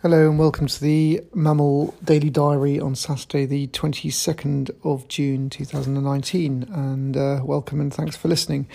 Hello 0.00 0.30
and 0.30 0.38
welcome 0.38 0.66
to 0.66 0.80
the 0.80 1.20
MAMIL 1.34 1.94
Daily 2.02 2.30
Diary 2.30 2.80
on 2.80 2.94
Saturday, 2.94 3.44
the 3.44 3.66
22nd 3.66 4.70
of 4.82 5.08
June 5.08 5.50
2019. 5.50 6.62
And 6.72 7.14
uh, 7.14 7.42
welcome 7.44 7.82
and 7.82 7.92
thanks 7.92 8.16
for 8.16 8.28
listening. 8.28 8.66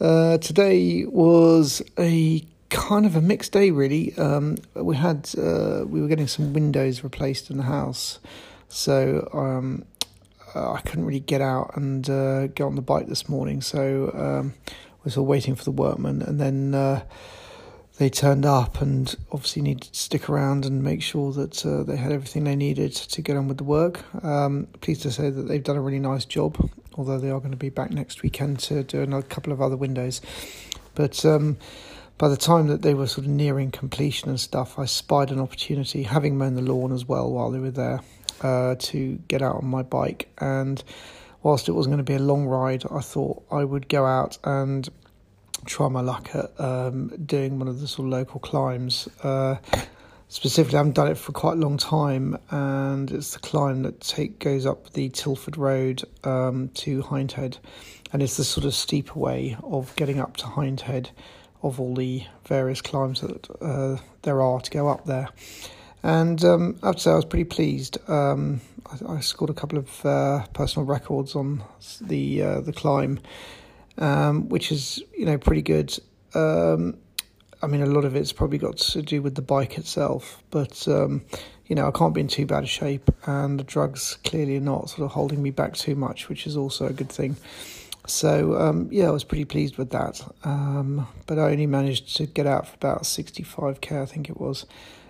Uh, 0.00 0.38
today 0.38 1.06
was 1.06 1.82
a 1.98 2.46
kind 2.70 3.04
of 3.04 3.16
a 3.16 3.20
mixed 3.20 3.50
day, 3.50 3.72
really. 3.72 4.16
Um, 4.16 4.58
we 4.76 4.94
had 4.94 5.28
uh, 5.36 5.82
we 5.88 6.00
were 6.00 6.06
getting 6.06 6.28
some 6.28 6.52
windows 6.52 7.02
replaced 7.02 7.50
in 7.50 7.56
the 7.56 7.64
house, 7.64 8.20
so 8.68 9.28
um, 9.32 9.84
I 10.72 10.80
couldn't 10.80 11.04
really 11.04 11.20
get 11.20 11.40
out 11.40 11.76
and 11.76 12.08
uh, 12.08 12.46
get 12.48 12.64
on 12.64 12.74
the 12.76 12.82
bike 12.82 13.06
this 13.06 13.28
morning. 13.28 13.60
So 13.60 14.12
um, 14.14 14.54
was 15.08 15.16
all 15.16 15.24
waiting 15.24 15.54
for 15.54 15.64
the 15.64 15.70
workmen, 15.70 16.20
and 16.20 16.38
then 16.38 16.74
uh, 16.74 17.02
they 17.96 18.10
turned 18.10 18.44
up 18.44 18.82
and 18.82 19.16
obviously 19.32 19.62
needed 19.62 19.92
to 19.92 19.98
stick 19.98 20.28
around 20.28 20.66
and 20.66 20.82
make 20.82 21.02
sure 21.02 21.32
that 21.32 21.64
uh, 21.64 21.82
they 21.82 21.96
had 21.96 22.12
everything 22.12 22.44
they 22.44 22.56
needed 22.56 22.92
to 22.92 23.22
get 23.22 23.34
on 23.34 23.48
with 23.48 23.56
the 23.56 23.64
work. 23.64 24.04
Um, 24.22 24.68
pleased 24.82 25.02
to 25.02 25.10
say 25.10 25.30
that 25.30 25.42
they've 25.42 25.62
done 25.62 25.76
a 25.76 25.80
really 25.80 25.98
nice 25.98 26.26
job, 26.26 26.70
although 26.94 27.18
they 27.18 27.30
are 27.30 27.38
going 27.38 27.52
to 27.52 27.56
be 27.56 27.70
back 27.70 27.90
next 27.90 28.22
weekend 28.22 28.58
to 28.60 28.82
do 28.82 29.00
another 29.00 29.26
couple 29.26 29.52
of 29.52 29.62
other 29.62 29.76
windows. 29.76 30.20
But 30.94 31.24
um, 31.24 31.56
by 32.18 32.28
the 32.28 32.36
time 32.36 32.66
that 32.66 32.82
they 32.82 32.92
were 32.92 33.06
sort 33.06 33.26
of 33.26 33.32
nearing 33.32 33.70
completion 33.70 34.28
and 34.28 34.38
stuff, 34.38 34.78
I 34.78 34.84
spied 34.84 35.30
an 35.30 35.40
opportunity, 35.40 36.02
having 36.02 36.36
mown 36.36 36.54
the 36.54 36.60
lawn 36.60 36.92
as 36.92 37.06
well 37.06 37.30
while 37.30 37.50
they 37.50 37.60
were 37.60 37.70
there, 37.70 38.00
uh, 38.40 38.76
to 38.78 39.18
get 39.28 39.42
out 39.42 39.56
on 39.56 39.66
my 39.66 39.82
bike. 39.82 40.28
And 40.38 40.82
whilst 41.42 41.68
it 41.68 41.72
wasn't 41.72 41.92
going 41.92 42.04
to 42.04 42.10
be 42.10 42.16
a 42.16 42.18
long 42.18 42.46
ride, 42.46 42.84
I 42.90 43.00
thought 43.00 43.42
I 43.50 43.64
would 43.64 43.88
go 43.88 44.06
out 44.06 44.38
and 44.44 44.88
try 45.64 45.88
my 45.88 46.00
luck 46.00 46.30
at 46.34 46.58
um, 46.60 47.08
doing 47.24 47.58
one 47.58 47.68
of 47.68 47.80
the 47.80 47.88
sort 47.88 48.06
of 48.06 48.12
local 48.12 48.40
climbs. 48.40 49.08
Uh, 49.22 49.56
specifically, 50.28 50.76
I 50.76 50.80
haven't 50.80 50.94
done 50.94 51.08
it 51.08 51.18
for 51.18 51.32
quite 51.32 51.54
a 51.54 51.60
long 51.60 51.76
time, 51.76 52.38
and 52.50 53.10
it's 53.10 53.34
the 53.34 53.40
climb 53.40 53.82
that 53.82 54.00
take 54.00 54.38
goes 54.38 54.66
up 54.66 54.92
the 54.92 55.08
Tilford 55.10 55.56
Road 55.56 56.02
um, 56.24 56.68
to 56.74 57.02
Hindhead, 57.02 57.58
and 58.12 58.22
it's 58.22 58.36
the 58.36 58.44
sort 58.44 58.64
of 58.64 58.74
steeper 58.74 59.18
way 59.18 59.56
of 59.62 59.94
getting 59.96 60.20
up 60.20 60.36
to 60.38 60.44
Hindhead 60.44 61.10
of 61.62 61.80
all 61.80 61.94
the 61.94 62.24
various 62.46 62.80
climbs 62.80 63.20
that 63.20 63.50
uh, 63.60 63.98
there 64.22 64.40
are 64.40 64.60
to 64.60 64.70
go 64.70 64.88
up 64.88 65.06
there. 65.06 65.28
And 66.02 66.42
um, 66.44 66.78
I 66.82 66.86
have 66.86 66.96
to 66.96 67.02
say, 67.02 67.10
I 67.10 67.16
was 67.16 67.24
pretty 67.24 67.44
pleased. 67.44 67.98
Um, 68.08 68.60
I, 68.86 69.14
I, 69.16 69.20
scored 69.20 69.50
a 69.50 69.54
couple 69.54 69.78
of 69.78 70.06
uh, 70.06 70.46
personal 70.52 70.86
records 70.86 71.34
on 71.34 71.62
the 72.00 72.42
uh, 72.42 72.60
the 72.60 72.72
climb 72.72 73.20
um, 73.98 74.48
which 74.48 74.72
is 74.72 75.02
you 75.16 75.26
know 75.26 75.38
pretty 75.38 75.62
good. 75.62 75.98
Um, 76.34 76.98
I 77.60 77.66
mean, 77.66 77.82
a 77.82 77.86
lot 77.86 78.04
of 78.04 78.14
it's 78.14 78.32
probably 78.32 78.58
got 78.58 78.78
to 78.78 79.02
do 79.02 79.20
with 79.20 79.34
the 79.34 79.42
bike 79.42 79.78
itself, 79.78 80.42
but 80.50 80.86
um, 80.86 81.24
you 81.66 81.74
know, 81.74 81.88
I 81.88 81.90
can't 81.90 82.14
be 82.14 82.20
in 82.20 82.28
too 82.28 82.46
bad 82.46 82.64
a 82.64 82.66
shape, 82.66 83.10
and 83.26 83.58
the 83.58 83.64
drugs 83.64 84.18
clearly 84.24 84.56
are 84.56 84.60
not 84.60 84.90
sort 84.90 85.02
of 85.02 85.10
holding 85.10 85.42
me 85.42 85.50
back 85.50 85.74
too 85.74 85.96
much, 85.96 86.28
which 86.28 86.46
is 86.46 86.56
also 86.56 86.86
a 86.86 86.92
good 86.92 87.10
thing. 87.10 87.36
So 88.08 88.58
um, 88.58 88.88
yeah, 88.90 89.08
I 89.08 89.10
was 89.10 89.24
pretty 89.24 89.44
pleased 89.44 89.76
with 89.76 89.90
that. 89.90 90.20
Um, 90.44 91.06
but 91.26 91.38
I 91.38 91.50
only 91.50 91.66
managed 91.66 92.16
to 92.16 92.26
get 92.26 92.46
out 92.46 92.66
for 92.66 92.74
about 92.76 93.02
65k, 93.02 94.02
I 94.02 94.06
think 94.06 94.28
it 94.28 94.40
was. 94.40 94.66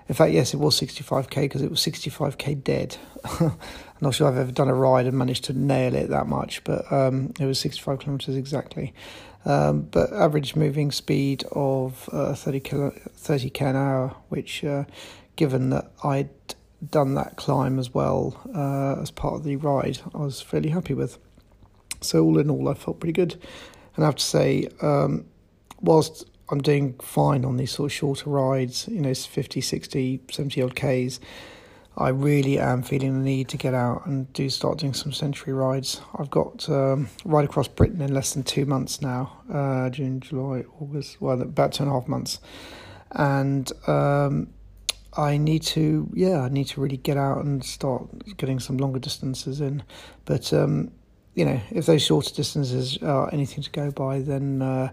In 0.08 0.14
fact, 0.14 0.32
yes, 0.32 0.54
it 0.54 0.56
was 0.56 0.78
65k 0.80 1.42
because 1.42 1.62
it 1.62 1.70
was 1.70 1.80
65k 1.80 2.64
dead. 2.64 2.96
I'm 3.38 3.52
not 4.00 4.14
sure 4.14 4.26
I've 4.26 4.38
ever 4.38 4.50
done 4.50 4.68
a 4.68 4.74
ride 4.74 5.06
and 5.06 5.16
managed 5.16 5.44
to 5.44 5.52
nail 5.52 5.94
it 5.94 6.08
that 6.08 6.26
much, 6.26 6.64
but 6.64 6.90
um, 6.90 7.34
it 7.38 7.44
was 7.44 7.60
65 7.60 8.00
kilometres 8.00 8.34
exactly. 8.34 8.94
Um, 9.44 9.82
but 9.82 10.12
average 10.12 10.56
moving 10.56 10.90
speed 10.90 11.44
of 11.52 12.08
uh, 12.12 12.34
30 12.34 12.60
kilo, 12.60 12.90
30 12.90 13.50
k 13.50 13.66
an 13.66 13.76
hour, 13.76 14.14
which, 14.30 14.64
uh, 14.64 14.84
given 15.36 15.70
that 15.70 15.92
I'd 16.02 16.30
done 16.90 17.14
that 17.14 17.36
climb 17.36 17.78
as 17.78 17.92
well 17.92 18.40
uh, 18.54 19.00
as 19.00 19.10
part 19.10 19.34
of 19.34 19.44
the 19.44 19.56
ride, 19.56 20.00
I 20.14 20.18
was 20.18 20.40
fairly 20.40 20.70
happy 20.70 20.94
with. 20.94 21.18
So 22.00 22.24
all 22.24 22.38
in 22.38 22.50
all, 22.50 22.68
I 22.68 22.74
felt 22.74 23.00
pretty 23.00 23.12
good. 23.12 23.34
And 23.96 24.04
I 24.04 24.08
have 24.08 24.16
to 24.16 24.24
say, 24.24 24.68
um, 24.80 25.26
whilst 25.80 26.24
I'm 26.50 26.60
doing 26.60 26.94
fine 27.00 27.44
on 27.44 27.56
these 27.56 27.72
sort 27.72 27.90
of 27.90 27.92
shorter 27.92 28.30
rides, 28.30 28.88
you 28.88 29.00
know, 29.00 29.12
50, 29.12 29.60
60, 29.60 30.20
70 30.30 30.62
odd 30.62 30.74
Ks. 30.74 31.20
I 31.98 32.10
really 32.10 32.60
am 32.60 32.84
feeling 32.84 33.18
the 33.18 33.24
need 33.24 33.48
to 33.48 33.56
get 33.56 33.74
out 33.74 34.06
and 34.06 34.32
do 34.32 34.48
start 34.50 34.78
doing 34.78 34.94
some 34.94 35.12
century 35.12 35.52
rides. 35.52 36.00
I've 36.16 36.30
got 36.30 36.68
um, 36.70 37.08
ride 37.24 37.44
across 37.44 37.66
Britain 37.66 38.00
in 38.00 38.14
less 38.14 38.34
than 38.34 38.44
two 38.44 38.66
months 38.66 39.02
now, 39.02 39.40
uh, 39.52 39.90
June, 39.90 40.20
July, 40.20 40.64
August, 40.80 41.20
well, 41.20 41.42
about 41.42 41.72
two 41.72 41.82
and 41.82 41.90
a 41.90 41.94
half 41.94 42.06
months, 42.06 42.38
and 43.10 43.72
um, 43.88 44.46
I 45.16 45.38
need 45.38 45.62
to, 45.64 46.08
yeah, 46.14 46.42
I 46.42 46.48
need 46.50 46.68
to 46.68 46.80
really 46.80 46.98
get 46.98 47.16
out 47.16 47.44
and 47.44 47.64
start 47.64 48.36
getting 48.36 48.60
some 48.60 48.76
longer 48.76 49.00
distances 49.00 49.60
in. 49.60 49.82
But 50.24 50.52
um, 50.52 50.92
you 51.38 51.44
know, 51.44 51.60
if 51.70 51.86
those 51.86 52.02
shorter 52.02 52.34
distances 52.34 52.98
are 53.02 53.32
anything 53.32 53.62
to 53.62 53.70
go 53.70 53.90
by, 53.90 54.20
then. 54.20 54.62
Uh, 54.62 54.90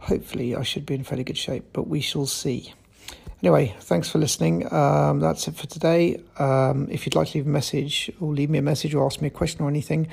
hopefully 0.00 0.56
I 0.56 0.62
should 0.62 0.86
be 0.86 0.94
in 0.94 1.04
fairly 1.04 1.24
good 1.24 1.38
shape, 1.38 1.64
but 1.72 1.86
we 1.86 2.00
shall 2.00 2.26
see. 2.26 2.72
Anyway, 3.42 3.74
thanks 3.80 4.08
for 4.10 4.18
listening. 4.18 4.70
Um, 4.72 5.20
that's 5.20 5.48
it 5.48 5.56
for 5.56 5.66
today. 5.66 6.20
Um, 6.38 6.88
if 6.90 7.06
you'd 7.06 7.14
like 7.14 7.28
to 7.28 7.38
leave 7.38 7.46
a 7.46 7.50
message 7.50 8.10
or 8.20 8.32
leave 8.32 8.50
me 8.50 8.58
a 8.58 8.62
message 8.62 8.94
or 8.94 9.06
ask 9.06 9.22
me 9.22 9.28
a 9.28 9.30
question 9.30 9.64
or 9.64 9.68
anything, 9.68 10.08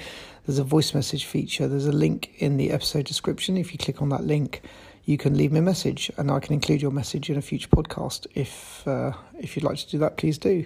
there's 0.46 0.60
a 0.60 0.64
voice 0.64 0.94
message 0.94 1.26
feature. 1.26 1.68
There's 1.68 1.88
a 1.88 1.92
link 1.92 2.32
in 2.38 2.56
the 2.56 2.72
episode 2.72 3.06
description. 3.06 3.58
If 3.58 3.74
you 3.74 3.78
click 3.78 4.02
on 4.02 4.10
that 4.10 4.24
link, 4.24 4.62
you 5.04 5.18
can 5.18 5.38
leave 5.38 5.52
me 5.52 5.60
a 5.60 5.64
message, 5.64 6.12
and 6.18 6.32
I 6.32 6.40
can 6.40 6.54
include 6.54 6.82
your 6.82 6.92
message 6.92 7.30
in 7.30 7.38
a 7.38 7.42
future 7.42 7.70
podcast. 7.70 8.28
If 8.36 8.86
uh, 8.88 9.14
if 9.40 9.56
you'd 9.56 9.64
like 9.64 9.78
to 9.78 9.90
do 9.90 9.98
that, 10.00 10.18
please 10.18 10.38
do. 10.38 10.66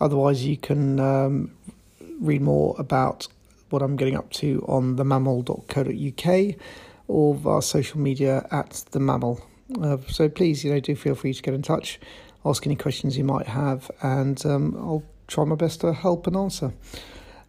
Otherwise, 0.00 0.44
you 0.44 0.56
can 0.56 0.98
um, 0.98 1.52
read 2.20 2.42
more 2.42 2.74
about 2.78 3.26
what 3.72 3.82
I'm 3.82 3.96
getting 3.96 4.16
up 4.16 4.30
to 4.32 4.64
on 4.68 4.96
themamil.co.uk 4.96 6.56
or 7.08 7.34
via 7.34 7.62
social 7.62 7.98
media 7.98 8.46
at 8.50 8.84
the 8.92 8.98
mamil. 8.98 9.40
Uh, 9.80 9.98
so 10.08 10.28
please, 10.28 10.64
you 10.64 10.72
know, 10.72 10.80
do 10.80 10.94
feel 10.94 11.14
free 11.14 11.32
to 11.32 11.42
get 11.42 11.54
in 11.54 11.62
touch, 11.62 11.98
ask 12.44 12.66
any 12.66 12.76
questions 12.76 13.16
you 13.16 13.24
might 13.24 13.46
have, 13.46 13.90
and 14.02 14.44
um, 14.46 14.76
I'll 14.76 15.04
try 15.26 15.44
my 15.44 15.54
best 15.54 15.80
to 15.80 15.92
help 15.92 16.26
and 16.26 16.36
answer. 16.36 16.72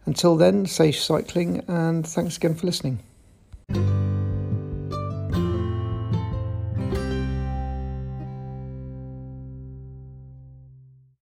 Until 0.06 0.36
then, 0.36 0.66
safe 0.66 0.98
cycling, 0.98 1.62
and 1.68 2.06
thanks 2.06 2.36
again 2.36 2.54
for 2.54 2.66
listening. 2.66 3.00